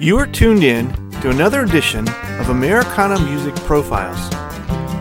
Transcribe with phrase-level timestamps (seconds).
[0.00, 0.90] You are tuned in
[1.20, 4.30] to another edition of Americana Music Profiles,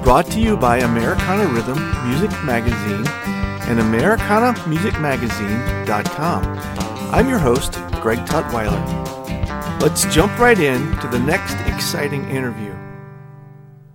[0.03, 3.07] brought to you by Americana Rhythm Music Magazine
[3.69, 6.43] and AmericanaMusicMagazine.com.
[7.13, 9.81] I'm your host, Greg Tutwiler.
[9.81, 12.75] Let's jump right in to the next exciting interview.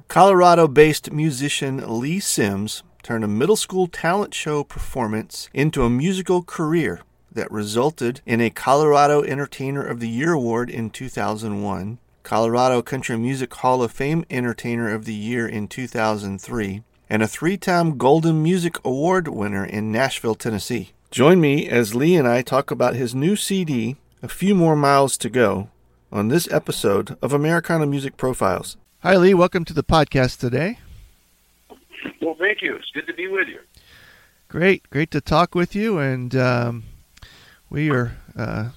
[0.08, 6.42] Colorado based musician Lee Sims turned a middle school talent show performance into a musical
[6.42, 7.02] career
[7.34, 13.52] that resulted in a Colorado Entertainer of the Year award in 2001, Colorado Country Music
[13.54, 18.76] Hall of Fame Entertainer of the Year in 2003, and a three time Golden Music
[18.84, 20.92] Award winner in Nashville, Tennessee.
[21.10, 25.16] Join me as Lee and I talk about his new CD, A Few More Miles
[25.18, 25.68] to Go,
[26.10, 28.76] on this episode of Americana Music Profiles.
[29.00, 29.34] Hi, Lee.
[29.34, 30.78] Welcome to the podcast today.
[32.22, 32.74] Well, thank you.
[32.76, 33.58] It's good to be with you.
[34.48, 34.88] Great.
[34.88, 35.98] Great to talk with you.
[35.98, 36.84] And um,
[37.74, 38.68] we are uh,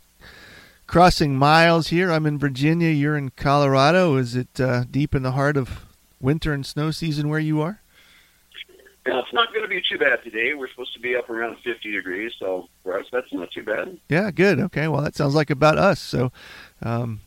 [0.88, 2.12] crossing miles here.
[2.12, 2.90] I'm in Virginia.
[2.90, 4.16] You're in Colorado.
[4.16, 5.86] Is it uh, deep in the heart of
[6.20, 7.80] winter and snow season where you are?
[9.06, 10.56] Yeah, it's not going to be too bad today.
[10.56, 14.00] We're supposed to be up around 50 degrees, so for us, that's not too bad.
[14.10, 14.60] Yeah, good.
[14.60, 16.00] Okay, well, that sounds like about us.
[16.00, 16.32] So,
[16.82, 17.20] um,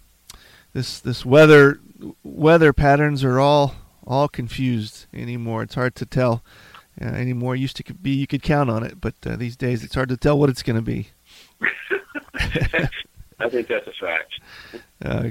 [0.72, 1.78] this this weather
[2.25, 5.62] weather patterns are all all confused anymore.
[5.62, 6.42] It's hard to tell
[7.00, 7.54] uh, anymore.
[7.54, 10.08] It used to be you could count on it, but uh, these days it's hard
[10.08, 11.10] to tell what it's going to be.
[13.41, 14.41] I think that's a fact.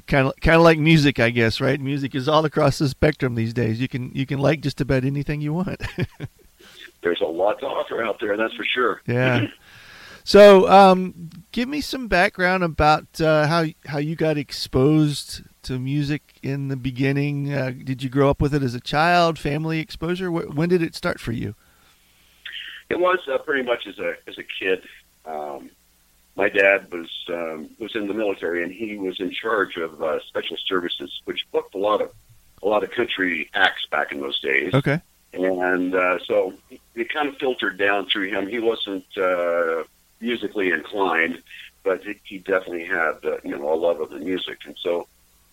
[0.07, 1.79] Kind of, kind of like music, I guess, right?
[1.79, 3.79] Music is all across the spectrum these days.
[3.79, 5.81] You can, you can like just about anything you want.
[7.01, 9.01] There's a lot to offer out there, that's for sure.
[9.05, 9.47] Yeah.
[10.25, 16.37] So, um, give me some background about uh, how how you got exposed to music
[16.43, 17.51] in the beginning.
[17.51, 19.39] Uh, did you grow up with it as a child?
[19.39, 20.31] Family exposure?
[20.31, 21.55] When did it start for you?
[22.89, 24.83] It was uh, pretty much as a as a kid.
[25.25, 25.71] Um,
[26.39, 30.21] my dad was um, was in the military, and he was in charge of uh,
[30.21, 32.13] special services, which booked a lot of
[32.63, 34.73] a lot of country acts back in those days.
[34.73, 35.01] Okay.
[35.33, 36.53] And uh, so
[36.95, 38.47] it kind of filtered down through him.
[38.47, 39.83] He wasn't uh,
[40.21, 41.43] musically inclined,
[41.83, 45.07] but he definitely had uh, you know a love of the music, and so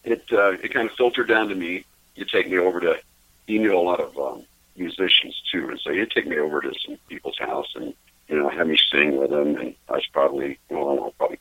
[0.05, 1.85] it uh, it kind of filtered down to me.
[2.15, 3.01] You take me over to.
[3.49, 4.45] He knew a lot of um,
[4.77, 7.93] musicians too, and so he'd take me over to some people's house and
[8.29, 10.97] you know, have me sing with him, and I was probably, you know, I don't
[10.97, 11.39] know, probably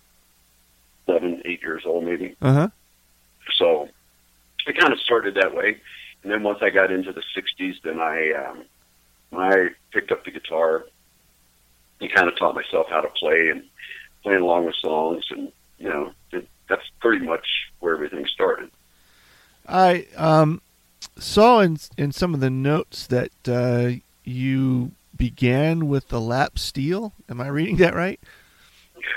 [1.05, 2.35] seven, eight years old, maybe.
[2.41, 2.69] Uh huh.
[3.55, 3.89] So
[4.67, 5.79] it kind of started that way,
[6.23, 8.63] and then once I got into the '60s, then I, um,
[9.33, 10.85] I picked up the guitar
[12.01, 13.63] and kind of taught myself how to play and
[14.23, 17.45] playing along with songs, and you know, it, that's pretty much
[17.79, 18.69] where everything started.
[19.67, 20.61] I um,
[21.17, 27.13] saw in in some of the notes that uh, you began with the lap steel.
[27.29, 28.19] Am I reading that right?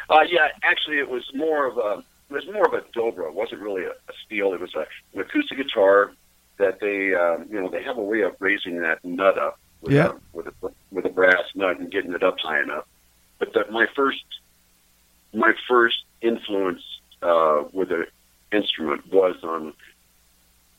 [0.09, 3.29] Uh, yeah, actually, it was more of a it was more of a dobro.
[3.29, 4.53] It wasn't really a, a steel.
[4.53, 6.13] It was a, an acoustic guitar
[6.59, 9.93] that they um, you know they have a way of raising that nut up with
[9.93, 10.09] yeah.
[10.09, 10.53] a, with a
[10.91, 12.85] with a brass nut and getting it up high enough.
[13.39, 14.25] But the, my first
[15.33, 16.83] my first influence
[17.23, 18.07] uh, with an
[18.53, 19.73] instrument was on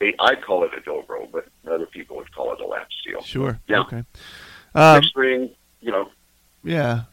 [0.02, 3.22] I call it a dobro, but other people would call it a lap steel.
[3.22, 3.60] Sure.
[3.68, 3.82] Yeah.
[3.82, 4.04] Okay.
[4.76, 5.50] Um, string,
[5.82, 6.10] you know.
[6.64, 7.04] Yeah.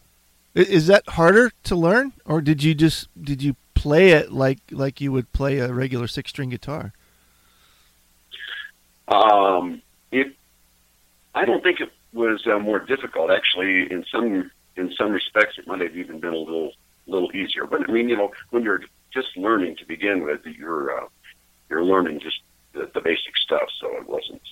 [0.54, 5.00] Is that harder to learn, or did you just did you play it like like
[5.00, 6.92] you would play a regular six string guitar?
[9.08, 10.34] Um, it.
[11.34, 13.30] I don't think it was uh, more difficult.
[13.30, 16.72] Actually, in some in some respects, it might have even been a little
[17.06, 17.66] little easier.
[17.66, 18.82] But I mean, you know, when you're
[19.12, 21.06] just learning to begin with, you're uh,
[21.68, 22.40] you're learning just
[22.72, 23.68] the, the basic stuff.
[23.78, 24.42] So it wasn't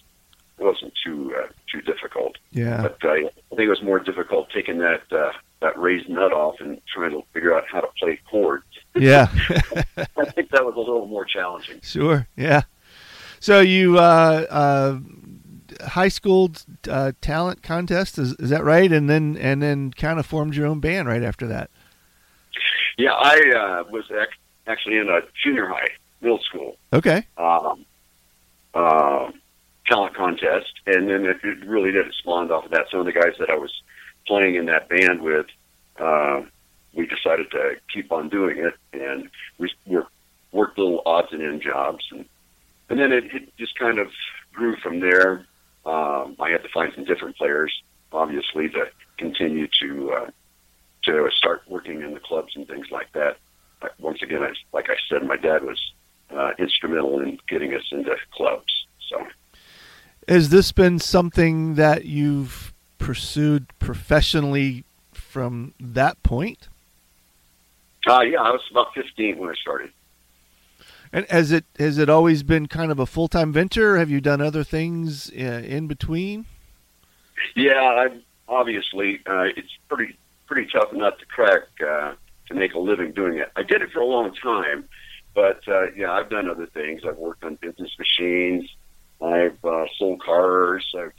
[0.58, 2.36] it wasn't too uh, too difficult.
[2.50, 2.82] Yeah.
[2.82, 3.20] But uh, I
[3.50, 7.22] think it was more difficult taking that uh, that raised nut off and trying to
[7.32, 8.64] figure out how to play chords.
[8.96, 9.28] Yeah.
[9.96, 11.80] I think that was a little more challenging.
[11.82, 12.28] Sure.
[12.36, 12.62] Yeah.
[13.40, 14.98] So you uh, uh,
[15.84, 16.52] high school
[16.88, 18.92] uh, talent contest is, is that right?
[18.92, 21.70] And then and then kind of formed your own band right after that.
[22.96, 25.88] Yeah, I uh, was ac- actually in a junior high,
[26.20, 26.76] middle school.
[26.92, 27.26] Okay.
[27.36, 27.84] Um,
[28.74, 29.32] uh,
[29.86, 31.36] talent contest, and then it,
[31.66, 32.06] really did.
[32.06, 32.86] It spawned off of that.
[32.90, 33.72] Some of the guys that I was
[34.26, 35.46] playing in that band with,
[35.98, 36.42] uh,
[36.94, 39.28] we decided to keep on doing it, and
[39.58, 39.70] we
[40.52, 42.24] worked little odds and end jobs, and
[42.88, 44.08] and then it, it just kind of
[44.52, 45.46] grew from there.
[45.86, 47.82] Um, I had to find some different players,
[48.12, 48.86] obviously, to
[49.18, 50.30] continue to uh,
[51.04, 53.38] to start working in the clubs and things like that.
[53.98, 55.92] Once again, I, like I said, my dad was
[56.30, 58.86] uh, instrumental in getting us into clubs.
[59.10, 59.26] So,
[60.28, 66.68] has this been something that you've pursued professionally from that point?
[68.06, 69.90] Uh, yeah, I was about 15 when I started.
[71.12, 73.96] And has it has it always been kind of a full time venture?
[73.98, 76.44] have you done other things uh, in between?
[77.54, 78.08] Yeah, I,
[78.48, 80.16] obviously, uh, it's pretty
[80.46, 82.14] pretty tough nut to crack uh,
[82.48, 83.50] to make a living doing it.
[83.54, 84.88] I did it for a long time,
[85.34, 87.02] but uh, yeah, I've done other things.
[87.06, 88.68] I've worked on business machines.
[89.24, 90.86] I've uh, sold cars.
[90.98, 91.12] I've,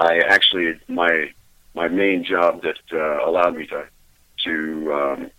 [0.00, 1.30] I actually my
[1.74, 3.86] my main job that uh, allowed me to
[4.44, 5.30] to um,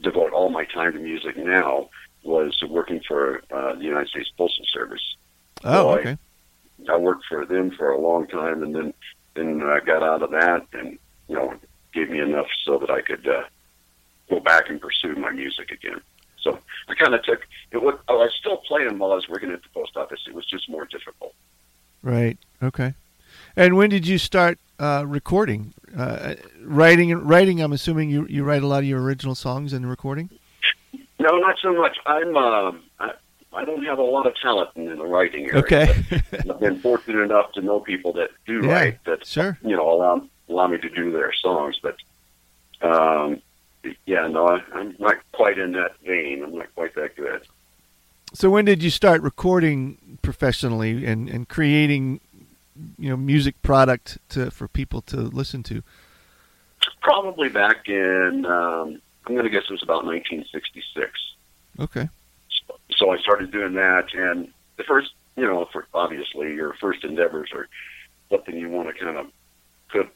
[0.00, 1.88] devote all my time to music now
[2.22, 5.16] was working for uh, the United States Postal Service.
[5.64, 6.16] Oh, so okay.
[6.88, 8.94] I, I worked for them for a long time, and then
[9.34, 10.98] then I got out of that, and
[11.28, 11.54] you know,
[11.92, 13.44] gave me enough so that I could uh,
[14.28, 16.00] go back and pursue my music again.
[16.42, 16.58] So
[16.88, 17.82] I kind of took it.
[17.82, 20.20] Was, I was still playing while I was working at the post office.
[20.26, 21.34] It was just more difficult.
[22.02, 22.38] Right.
[22.62, 22.94] Okay.
[23.56, 27.12] And when did you start uh, recording, uh, writing?
[27.14, 27.60] Writing.
[27.60, 30.30] I'm assuming you you write a lot of your original songs and recording.
[31.18, 31.96] No, not so much.
[32.06, 32.36] I'm.
[32.36, 33.12] Um, I,
[33.52, 35.58] I don't have a lot of talent in the writing area.
[35.58, 36.04] Okay.
[36.32, 39.58] I've been fortunate enough to know people that do Yeah, write that sure.
[39.62, 41.78] you know allow allow me to do their songs.
[41.82, 41.96] But
[42.80, 43.42] um,
[44.06, 46.42] yeah, no, I, I'm not quite in that vein.
[46.42, 47.42] I'm not quite that good.
[48.32, 52.20] So when did you start recording professionally and, and creating,
[52.98, 55.82] you know, music product to for people to listen to?
[57.00, 58.46] Probably back in.
[58.46, 61.10] Um, I'm going to guess it was about 1966.
[61.78, 62.08] Okay.
[62.66, 67.04] So, so I started doing that, and the first, you know, for obviously your first
[67.04, 67.68] endeavors are
[68.30, 69.26] something you want to kind of
[69.88, 70.08] put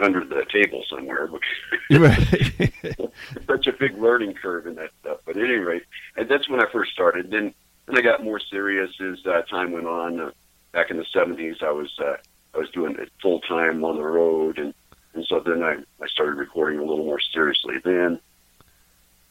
[0.00, 1.28] under the table somewhere.
[1.28, 3.10] because
[3.46, 5.18] such a big learning curve in that stuff.
[5.24, 5.84] But at any rate,
[6.16, 7.30] and that's when I first started.
[7.30, 7.54] Then,
[7.86, 10.20] then I got more serious as uh, time went on.
[10.20, 10.30] Uh,
[10.72, 12.16] back in the '70s, I was uh,
[12.54, 14.74] I was doing it full time on the road, and
[15.14, 18.20] and so then I I started recording a little more seriously then.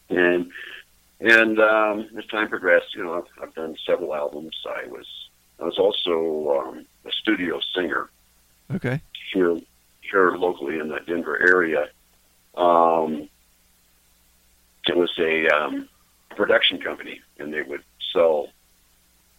[0.09, 0.51] And
[1.19, 4.55] and um, as time progressed, you know, I've, I've done several albums.
[4.65, 5.07] I was
[5.59, 8.09] I was also um, a studio singer
[8.73, 9.01] okay.
[9.33, 9.57] here
[10.09, 11.89] here locally in the Denver area.
[12.55, 13.29] Um,
[14.87, 15.87] it was a um,
[16.35, 17.83] production company, and they would
[18.13, 18.47] sell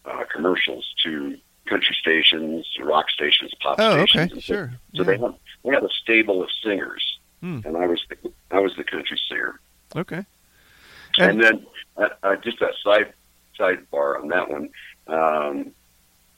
[0.05, 4.15] uh, commercials to country stations, rock stations, pop Oh, stations.
[4.15, 4.33] Oh, okay.
[4.33, 4.73] and Sure.
[4.95, 5.03] So Yeah.
[5.05, 7.59] they had they had a stable of singers, Hmm.
[7.65, 9.59] and I was the, I was the country singer.
[9.95, 10.25] Okay.
[11.17, 11.65] And, then
[11.97, 13.13] uh, uh, just a side
[13.57, 14.69] sidebar on that one.
[15.07, 15.71] Um,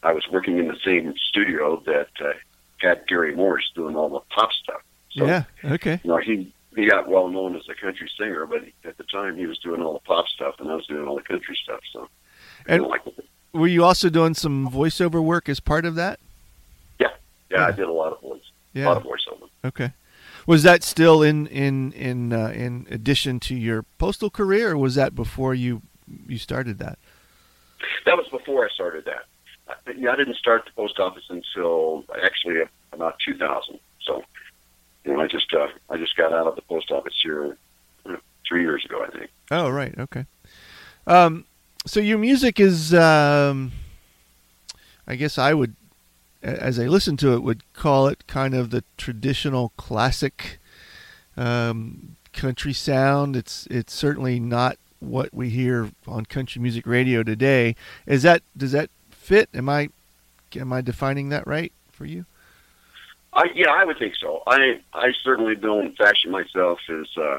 [0.03, 2.33] I was working in the same studio that uh,
[2.81, 4.81] had Gary Morris doing all the pop stuff.
[5.11, 5.43] So, yeah.
[5.63, 5.99] Okay.
[6.03, 9.35] you know, he he got well known as a country singer, but at the time
[9.35, 11.81] he was doing all the pop stuff, and I was doing all the country stuff.
[11.91, 12.07] So,
[12.65, 13.01] And like
[13.53, 16.19] were you also doing some voiceover work as part of that?
[16.99, 17.09] yeah,
[17.49, 18.41] yeah, I did a lot of voice,
[18.75, 19.49] a lot of voiceover.
[19.65, 19.91] Okay.
[20.47, 24.95] Was that still in in in uh, in addition to your postal career, or was
[24.95, 25.81] that before you
[26.27, 26.97] you started that?
[28.05, 29.25] That was before I started that.
[29.97, 32.61] Yeah, I didn't start the post office until actually
[32.93, 33.79] about 2000.
[34.01, 34.23] So,
[35.05, 37.57] you know, I just uh, I just got out of the post office here
[38.05, 38.15] uh,
[38.47, 39.29] three years ago, I think.
[39.49, 39.97] Oh, right.
[39.97, 40.25] Okay.
[41.07, 41.45] Um,
[41.85, 43.71] so your music is, um,
[45.07, 45.75] I guess I would,
[46.43, 50.59] as I listen to it, would call it kind of the traditional classic
[51.37, 53.35] um, country sound.
[53.35, 57.75] It's it's certainly not what we hear on country music radio today.
[58.05, 58.89] Is that does that
[59.31, 59.49] fit?
[59.53, 59.89] Am I
[60.55, 62.25] am I defining that right for you?
[63.33, 64.43] I, yeah, I would think so.
[64.45, 67.37] I I certainly don't fashion myself as uh,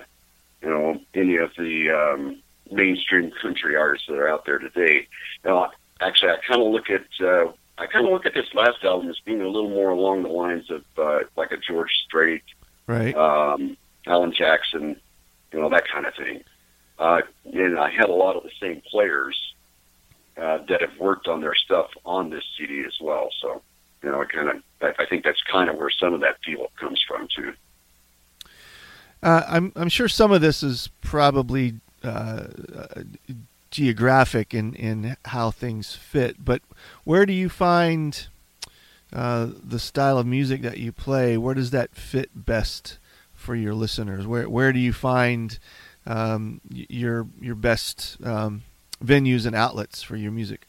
[0.62, 2.38] you know any of the um,
[2.70, 5.06] mainstream country artists that are out there today.
[5.44, 5.68] Know,
[6.00, 9.10] actually, I kind of look at uh, I kind of look at this last album
[9.10, 12.42] as being a little more along the lines of uh, like a George Strait
[12.86, 13.14] right?
[13.14, 14.96] Um, Alan Jackson,
[15.52, 16.42] you know that kind of thing.
[16.98, 17.20] Uh,
[17.52, 19.36] and I had a lot of the same players
[20.42, 23.28] uh, that have worked on their stuff on this CD as well.
[23.40, 23.62] So,
[24.02, 26.38] you know, it kind of I, I think that's kind of where some of that
[26.44, 27.54] feel comes from too.
[29.22, 32.44] Uh, I'm I'm sure some of this is probably uh,
[33.70, 36.60] geographic in in how things fit, but
[37.04, 38.26] where do you find
[39.12, 41.36] uh, the style of music that you play?
[41.36, 42.98] Where does that fit best
[43.32, 44.26] for your listeners?
[44.26, 45.56] Where where do you find
[46.04, 48.62] um, your your best um,
[49.02, 50.66] venues and outlets for your music?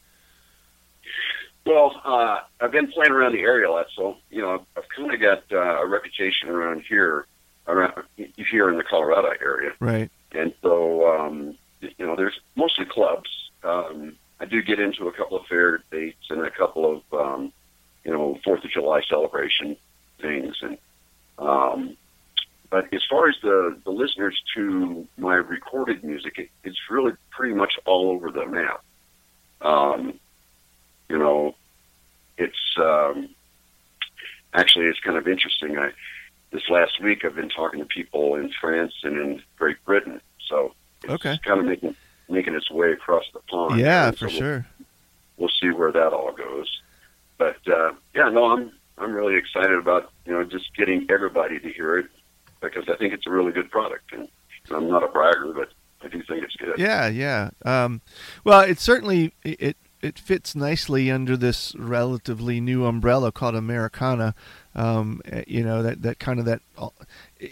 [1.66, 5.12] Well, uh, I've been playing around the area a lot, so you know I've kind
[5.12, 7.26] of got uh, a reputation around here,
[7.66, 10.10] around here in the Colorado area, right?
[10.32, 11.56] And so um,
[11.98, 13.30] you know, there's mostly clubs.
[13.62, 17.52] Um, I do get into a couple of fair dates and a couple of um,
[18.04, 19.76] you know Fourth of July celebration
[20.20, 20.78] things, and
[21.38, 21.96] um,
[22.74, 27.54] but as far as the the listeners to my recorded music, it, it's really pretty
[27.54, 28.82] much all over the map.
[29.60, 30.18] Um,
[31.08, 31.54] you know,
[32.36, 33.28] it's um,
[34.52, 35.78] actually it's kind of interesting.
[35.78, 35.92] I
[36.50, 40.74] this last week I've been talking to people in France and in Great Britain, so
[41.04, 41.38] it's okay.
[41.44, 41.94] kind of making
[42.28, 43.78] making its way across the pond.
[43.78, 44.66] Yeah, And for sure.
[45.36, 46.80] We'll, we'll see where that all goes.
[47.38, 51.72] But uh, yeah, no, I'm I'm really excited about you know just getting everybody to
[51.72, 52.06] hear it
[52.64, 54.28] because I think it's a really good product, and
[54.70, 55.68] I'm not a bragger, but
[56.02, 56.78] I do think it's good.
[56.78, 57.50] Yeah, yeah.
[57.64, 58.00] Um,
[58.44, 64.34] well, it certainly it it fits nicely under this relatively new umbrella called Americana.
[64.74, 66.60] Um, you know that that kind of that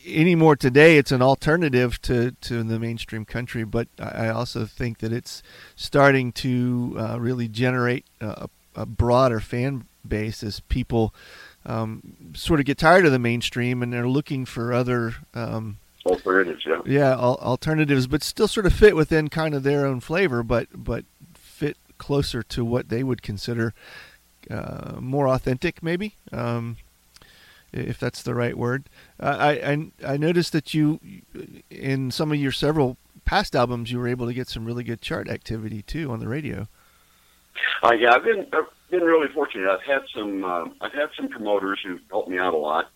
[0.07, 0.99] anymore today.
[0.99, 5.43] It's an alternative to to the mainstream country, but I also think that it's
[5.77, 11.15] starting to uh, really generate a, a broader fan base as people
[11.67, 16.65] um, sort of get tired of the mainstream and they're looking for other um, alternatives.
[16.67, 20.43] Yeah, yeah, al- alternatives, but still sort of fit within kind of their own flavor,
[20.43, 21.05] but but
[21.35, 23.75] fit closer to what they would consider
[24.51, 26.15] uh, more authentic, maybe.
[26.33, 26.77] Um,
[27.73, 28.85] if that's the right word.
[29.19, 31.01] Uh, I, I I noticed that you,
[31.71, 35.01] in some of your several past albums, you were able to get some really good
[35.01, 36.69] chart activity too on the radio.
[37.83, 39.69] Uh, yeah, I've been I've been really fortunate.
[39.69, 42.91] I've had some um, I've had some promoters who helped me out a lot,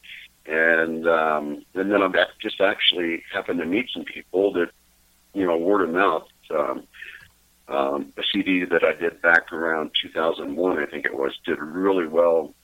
[0.45, 4.71] and um, and then I've just actually happened to meet some people that
[5.35, 6.29] you know word of mouth.
[6.51, 6.85] Um,
[7.69, 12.07] um, a CD that I did back around 2001, I think it was, did really
[12.07, 12.55] well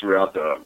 [0.00, 0.64] throughout the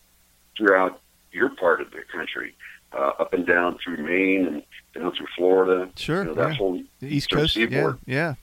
[0.56, 1.00] throughout
[1.32, 2.54] your part of the country,
[2.92, 4.62] uh, up and down through Maine and
[4.94, 5.90] down through Florida.
[5.96, 6.54] Sure, you know, that yeah.
[6.54, 7.98] whole The East Coast, yeah, seaboard.
[8.06, 8.34] yeah,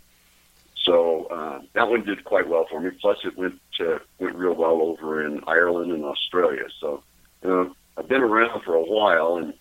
[0.85, 2.91] So uh, that one did quite well for me.
[2.99, 6.65] Plus, it went uh, went real well over in Ireland and Australia.
[6.79, 7.03] So
[7.43, 9.53] you know, I've been around for a while, and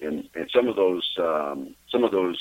[0.00, 2.38] and, and some of those um, some of those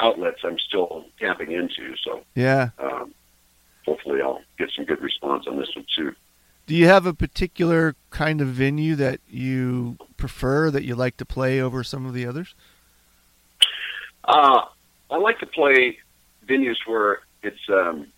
[0.00, 1.96] outlets I'm still tapping into.
[2.04, 2.70] So yeah.
[2.78, 3.14] um,
[3.84, 6.14] hopefully, I'll get some good response on this one too.
[6.66, 11.24] Do you have a particular kind of venue that you prefer that you like to
[11.24, 12.54] play over some of the others?
[14.24, 14.62] Uh,
[15.10, 15.98] I like to play
[16.48, 17.60] venues where it's.
[17.68, 18.08] Um,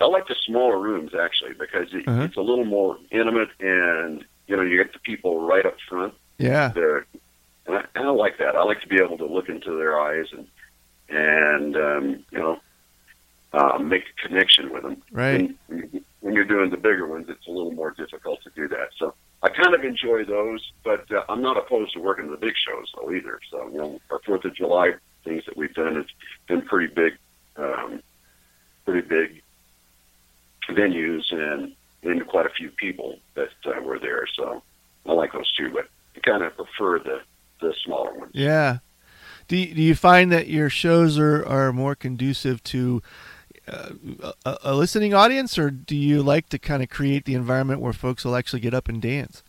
[0.00, 2.22] I like the smaller rooms actually because it, Uh-huh.
[2.22, 6.14] it's a little more intimate, and you know you get the people right up front.
[6.38, 7.06] Yeah, They're,
[7.66, 8.54] and I, and I like that.
[8.56, 10.46] I like to be able to look into their eyes and
[11.08, 12.60] and um, you know
[13.52, 15.02] uh, make a connection with them.
[15.10, 15.56] right.
[15.68, 18.88] When, when you're doing the bigger ones, it's a little more difficult to do that.
[18.98, 22.54] So I kind of enjoy those, but uh, I'm not opposed to working the big
[22.56, 23.40] shows though either.
[23.50, 26.06] So you know, our Fourth of July things that we've done has
[26.46, 27.14] been pretty big,
[27.56, 28.00] um,
[28.84, 29.42] pretty big
[30.68, 31.72] venues and
[32.02, 34.24] and quite a few people that uh, were there.
[34.36, 34.62] So
[35.06, 37.20] I like those too, but I kind of prefer the
[37.60, 38.30] the smaller ones.
[38.34, 38.78] Yeah.
[39.48, 43.02] Do you, do you find that your shows are, are more conducive to
[43.66, 43.90] uh,
[44.44, 47.94] a, a listening audience, or do you like to kind of create the environment where
[47.94, 49.42] folks will actually get up and dance?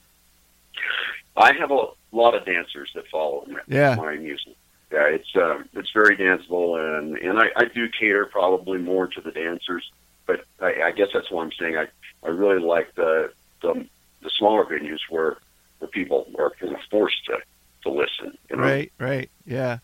[1.36, 3.96] I have a lot of dancers that follow my, Yeah.
[3.96, 4.56] my music.
[4.92, 9.22] Yeah, it's um, it's very danceable, and and I, I do cater probably more to
[9.22, 9.84] the dancers,
[10.30, 11.88] but I, I guess that's what I'm saying I
[12.24, 13.32] I really like the
[13.62, 13.86] the,
[14.24, 15.38] the smaller venues where
[15.80, 16.52] where people are
[16.92, 17.38] forced to
[17.84, 18.38] to listen.
[18.50, 18.64] You know?
[18.64, 19.80] Right, right, yeah.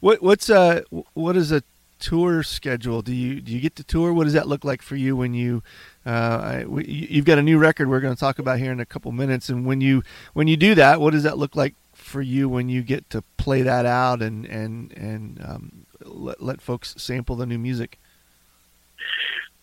[0.00, 0.82] What what's uh
[1.14, 1.62] what is a
[2.00, 3.02] tour schedule?
[3.02, 4.12] Do you do you get to tour?
[4.12, 5.62] What does that look like for you when you
[6.04, 8.72] uh I, we, you- you've got a new record we're going to talk about here
[8.72, 10.02] in a couple minutes, and when you
[10.32, 13.22] when you do that, what does that look like for you when you get to
[13.36, 17.98] play that out and and and um, let let folks sample the new music?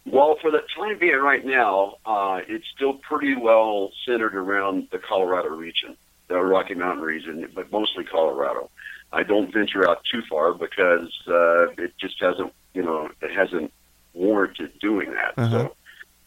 [0.05, 4.97] Well, for the time being right now, uh, it's still pretty well centered around the
[4.99, 5.95] Colorado region.
[6.29, 8.69] the Rocky Mountain region, but mostly Colorado.
[9.11, 13.73] I don't venture out too far because uh, it just hasn't, you know, it hasn't
[14.13, 15.33] warranted doing that.
[15.35, 15.49] Uh-huh.
[15.51, 15.75] So,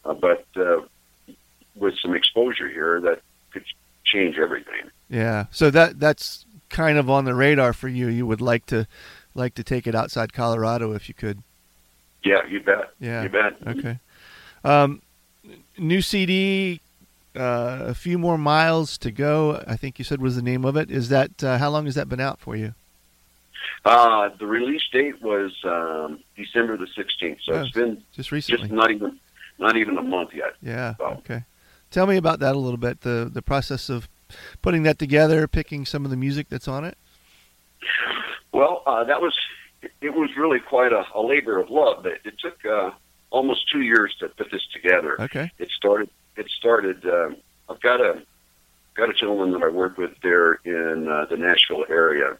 [0.04, 0.82] uh, but uh,
[1.76, 3.64] with some exposure here, that could
[4.04, 4.90] change everything.
[5.08, 5.46] Yeah.
[5.52, 8.08] So that that's kind of on the radar for you.
[8.08, 8.88] You would like to
[9.34, 11.42] like to take it outside Colorado if you could.
[12.24, 12.92] Yeah, you bet.
[13.00, 13.22] Yeah.
[13.24, 13.56] You bet.
[13.66, 13.98] Okay.
[14.64, 15.02] Um,
[15.76, 16.80] new CD,
[17.34, 19.62] uh, a few more miles to go.
[19.66, 20.90] I think you said was the name of it.
[20.90, 22.74] Is that uh, how long has that been out for you?
[23.84, 28.62] Uh, the release date was um, December the 16th, so Oh, it's been Just recently.
[28.68, 29.18] just not even
[29.58, 30.54] not even a month yet.
[30.62, 30.94] yeah.
[30.98, 31.04] so.
[31.06, 31.44] Okay.
[31.90, 33.00] Tell me about that a little bit.
[33.02, 34.08] The the process of
[34.62, 36.96] putting that together, picking some of the music that's on it.
[38.52, 39.34] Well, uh, that was
[40.00, 42.06] it was really quite a, a labor of love.
[42.06, 42.90] It, it took uh,
[43.30, 45.20] almost two years to put this together.
[45.20, 45.50] Okay.
[45.58, 46.10] It started.
[46.36, 47.04] It started.
[47.04, 47.36] Um,
[47.68, 48.22] I've got a
[48.94, 52.36] got a gentleman that I work with there in uh, the Nashville area,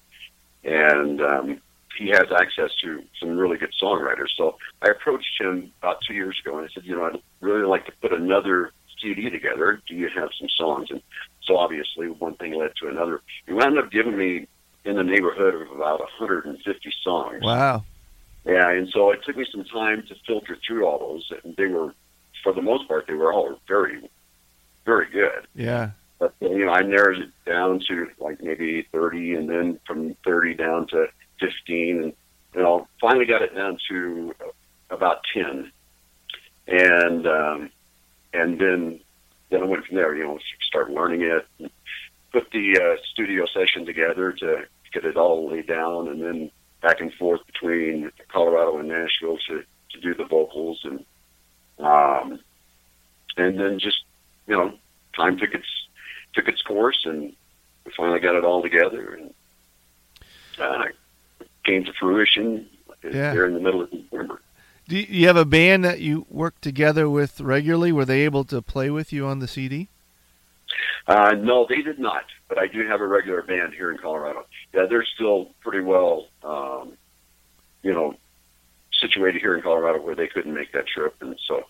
[0.64, 1.61] and um,
[1.99, 4.28] he has access to some really good songwriters.
[4.37, 7.66] So I approached him about two years ago, and I said, you know, I'd really
[7.66, 9.80] like to put another CD together.
[9.88, 10.90] Do you have some songs?
[10.90, 11.02] And
[11.42, 13.20] so obviously, one thing led to another.
[13.46, 14.46] He wound up giving me
[14.84, 17.42] in the neighborhood of about 150 songs.
[17.42, 17.84] Wow.
[18.44, 21.66] Yeah, and so it took me some time to filter through all those, and they
[21.66, 21.94] were,
[22.42, 24.08] for the most part, they were all very,
[24.84, 25.46] very good.
[25.54, 25.90] Yeah.
[26.18, 30.54] But you know, I narrowed it down to like maybe 30, and then from 30
[30.54, 31.06] down to
[31.40, 32.12] 15, and
[32.54, 34.34] you know, finally got it down to
[34.90, 35.70] about 10,
[36.66, 37.70] and um,
[38.32, 39.00] and then
[39.50, 40.14] then I went from there.
[40.16, 41.70] You know, start learning it, and
[42.32, 47.00] put the uh, studio session together to get it all laid down, and then back
[47.00, 51.04] and forth between Colorado and Nashville to to do the vocals, and
[51.78, 52.40] um,
[53.37, 54.04] and then just
[54.46, 54.72] you know,
[55.16, 55.66] time took its
[56.34, 57.32] took its course, and
[57.84, 59.34] we finally got it all together, and
[60.58, 60.84] uh,
[61.64, 62.66] came to fruition
[63.04, 63.32] Yeah.
[63.32, 64.40] there in the middle of December.
[64.88, 67.93] Do you you have a band that you work together with regularly?
[67.93, 69.88] Were they able to play with you on the CD?
[71.06, 74.47] Uh, no, they did not, but I do have a regular band here in Colorado.
[74.73, 76.93] Yeah, they're still pretty well, um,
[77.82, 78.15] you know,
[79.00, 81.65] situated here in Colorado where they couldn't make that trip, and so,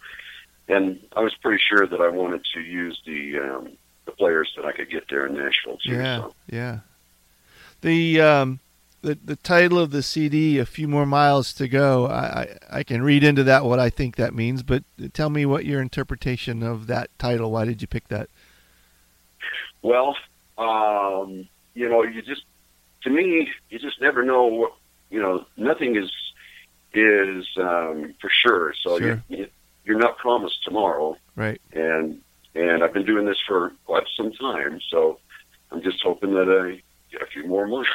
[0.68, 3.68] and I was pretty sure that I wanted to use the um,
[4.04, 5.92] the players that I could get there in Nashville too.
[5.92, 6.34] Yeah, So.
[6.48, 6.78] yeah.
[7.80, 8.60] The um,
[9.00, 12.12] the the title of the CD, "A Few More Miles to Go." I,
[12.70, 15.64] I I can read into that what I think that means, but tell me what
[15.64, 17.50] your interpretation of that title.
[17.50, 18.28] Why did you pick that?
[19.82, 20.16] Well,
[20.58, 22.42] um, you know, you just
[23.04, 24.72] to me, you just never know what
[25.10, 25.44] you know.
[25.56, 26.10] Nothing is
[26.94, 28.74] is um, for sure.
[28.82, 29.22] So Sure.
[29.28, 29.46] you, you
[29.84, 31.60] you're not promised tomorrow, Right.
[31.72, 32.20] and
[32.54, 34.80] and I've been doing this for quite some time.
[34.90, 35.18] So
[35.70, 37.90] I'm just hoping that I get a few more months.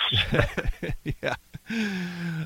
[1.22, 1.36] yeah.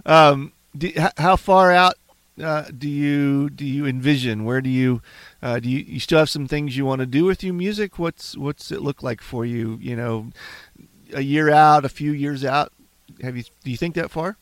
[0.05, 1.95] Um, do, how far out
[2.41, 4.45] uh, do you do you envision?
[4.45, 5.01] Where do you
[5.41, 7.97] uh, do you, you still have some things you want to do with your music?
[7.99, 9.77] What's what's it look like for you?
[9.81, 10.27] You know,
[11.13, 12.71] a year out, a few years out.
[13.21, 14.37] Have you do you think that far?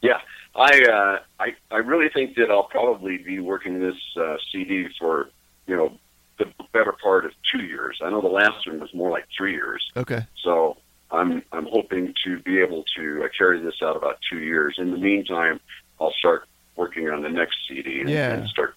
[0.00, 0.20] Yeah,
[0.56, 5.28] I, uh, I I really think that I'll probably be working this uh, CD for
[5.66, 5.98] you know
[6.38, 8.00] the better part of two years.
[8.02, 9.90] I know the last one was more like three years.
[9.96, 10.26] Okay.
[10.42, 10.76] So
[11.10, 14.76] I'm I'm hoping to be able to uh, carry this out about two years.
[14.78, 15.60] In the meantime,
[16.00, 16.44] I'll start
[16.76, 18.32] working on the next CD and, Yeah.
[18.34, 18.74] and start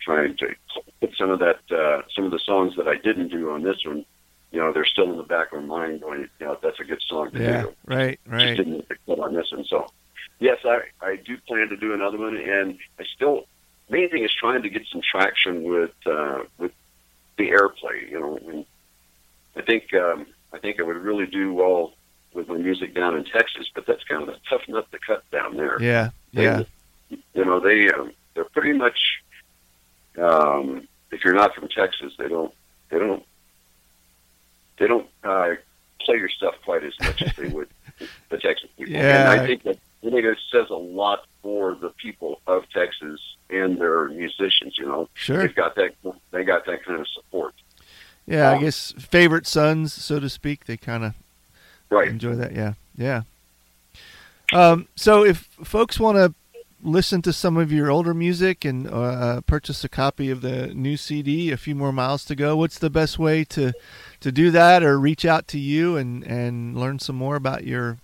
[0.00, 0.54] trying to
[1.00, 3.84] put some of that uh, some of the songs that I didn't do on this
[3.84, 4.04] one.
[4.52, 6.84] You know, they're still in the back of my mind, going, you know, that's a
[6.84, 7.62] good song to Yeah.
[7.62, 7.74] do.
[7.86, 8.20] Right.
[8.26, 8.56] Right.
[8.56, 9.64] Just didn't put on this one.
[9.64, 9.90] So,
[10.40, 13.46] yes, I I do plan to do another one, and I still
[13.88, 16.72] main thing is trying to get some traction with uh, with
[17.38, 18.10] the airplay.
[18.10, 18.66] You know, and
[19.56, 21.94] I think um, I think I would really do well
[22.34, 25.22] with my music down in Texas, but that's kind of a tough nut to cut
[25.30, 25.80] down there.
[25.80, 26.10] Yeah.
[26.32, 26.62] Yeah.
[27.08, 28.98] You know, they um, they're pretty much.
[30.18, 32.52] Um, if you're not from Texas, they don't
[32.90, 33.24] they don't
[34.78, 35.50] they don't uh,
[36.00, 37.68] play your stuff quite as much as they would
[38.30, 38.92] the Texas people.
[38.94, 39.32] Yeah.
[39.32, 43.78] And I think that I it says a lot for the people of Texas and
[43.80, 44.76] their musicians.
[44.78, 45.38] You know, Sure.
[45.38, 45.94] they've got that
[46.30, 47.54] they got that kind of support.
[48.26, 48.50] Yeah.
[48.50, 50.64] I Um, guess favorite sons, so to speak.
[50.66, 51.14] They kind of
[51.90, 52.08] Right.
[52.08, 52.52] enjoy that.
[52.52, 52.74] Yeah.
[52.96, 53.22] Yeah.
[54.52, 56.34] Um, so if folks want to
[56.82, 60.96] listen to some of your older music and uh, purchase a copy of the new
[60.96, 63.72] CD, a few more miles to go, what's the best way to
[64.22, 67.98] to do that, or reach out to you and and learn some more about your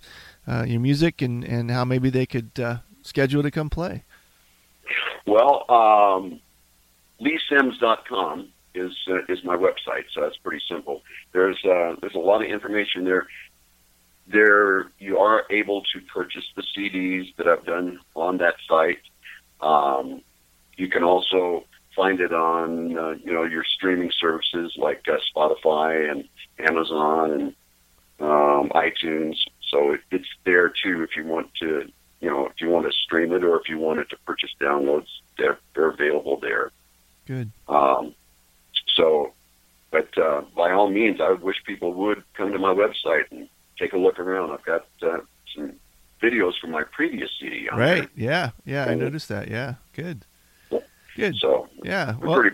[0.47, 4.03] uh, your music and and how maybe they could uh, schedule to come play?
[5.25, 6.39] Well, um,
[7.21, 10.05] LeeSims.com is uh, is my website.
[10.13, 11.01] So that's pretty simple.
[11.31, 13.27] There's uh, there's a lot of information there.
[14.27, 18.99] There you are able to purchase the CDs that I've done on that site.
[19.61, 20.21] Um,
[20.77, 21.65] you can also
[21.99, 26.23] find it on uh, you know your streaming services like uh, Spotify and
[26.59, 27.47] Amazon and
[28.21, 29.35] um, iTunes.
[29.69, 32.93] So it, it's there too if you want to you know if you want to
[33.05, 35.07] stream it or if you wanted to purchase downloads.
[35.37, 36.71] They're they're available there.
[37.27, 37.51] Good.
[37.67, 38.15] Um,
[38.95, 39.33] so,
[39.91, 43.93] but uh, by all means, I wish people would come to my website and take
[43.93, 44.51] a look around.
[44.51, 45.19] I've got uh,
[45.55, 45.73] some
[46.21, 47.69] videos from my previous CD.
[47.69, 48.09] On right.
[48.15, 48.25] There.
[48.31, 48.49] Yeah.
[48.65, 48.85] Yeah.
[48.85, 49.47] I And- noticed that.
[49.49, 49.75] Yeah.
[49.93, 50.25] Good.
[51.19, 51.35] Good.
[51.35, 52.15] So Yeah.
[52.15, 52.49] Well,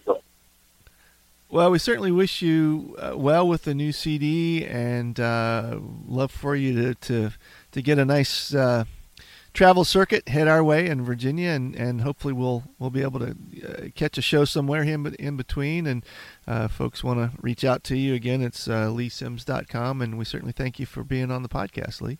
[1.50, 6.56] well, we certainly wish you uh, well with the new CD, and uh, love for
[6.56, 7.32] you to to,
[7.72, 8.86] to get a nice uh,
[9.54, 13.36] travel circuit head our way in Virginia, and, and hopefully we'll we'll be able to
[13.64, 15.88] uh, catch a show somewhere in, in between.
[15.88, 16.04] And
[16.48, 20.52] uh, folks want to reach out to you again, it's uh, leesims.com, and we certainly
[20.52, 22.20] thank you for being on the podcast, Lee.